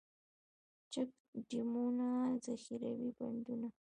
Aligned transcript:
چک 0.93 1.09
ډیمونه، 1.49 2.07
ذخیروي 2.43 3.09
بندونه. 3.17 3.67